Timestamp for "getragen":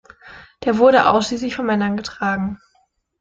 1.95-2.57